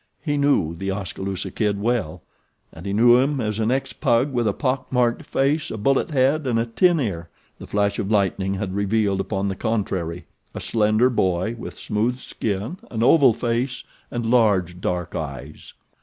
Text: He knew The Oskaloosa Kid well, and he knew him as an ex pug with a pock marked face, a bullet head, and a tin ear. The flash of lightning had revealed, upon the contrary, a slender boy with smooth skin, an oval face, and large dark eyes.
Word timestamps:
He 0.23 0.35
knew 0.35 0.73
The 0.73 0.89
Oskaloosa 0.89 1.51
Kid 1.51 1.79
well, 1.79 2.23
and 2.73 2.87
he 2.87 2.91
knew 2.91 3.17
him 3.17 3.39
as 3.39 3.59
an 3.59 3.69
ex 3.69 3.93
pug 3.93 4.33
with 4.33 4.47
a 4.47 4.51
pock 4.51 4.91
marked 4.91 5.21
face, 5.27 5.69
a 5.69 5.77
bullet 5.77 6.09
head, 6.09 6.47
and 6.47 6.57
a 6.57 6.65
tin 6.65 6.99
ear. 6.99 7.29
The 7.59 7.67
flash 7.67 7.99
of 7.99 8.09
lightning 8.09 8.55
had 8.55 8.73
revealed, 8.73 9.19
upon 9.21 9.47
the 9.47 9.55
contrary, 9.55 10.25
a 10.55 10.59
slender 10.59 11.11
boy 11.11 11.53
with 11.55 11.77
smooth 11.77 12.17
skin, 12.17 12.79
an 12.89 13.03
oval 13.03 13.35
face, 13.35 13.83
and 14.09 14.25
large 14.25 14.81
dark 14.81 15.13
eyes. 15.13 15.71